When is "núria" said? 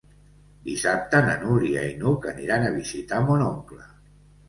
1.43-1.85